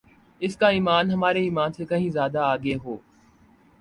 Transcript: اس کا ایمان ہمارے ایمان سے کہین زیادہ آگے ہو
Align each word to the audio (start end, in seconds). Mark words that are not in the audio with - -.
اس 0.41 0.55
کا 0.57 0.67
ایمان 0.69 1.11
ہمارے 1.11 1.41
ایمان 1.43 1.73
سے 1.73 1.85
کہین 1.85 2.09
زیادہ 2.11 2.39
آگے 2.45 2.75
ہو 2.85 2.97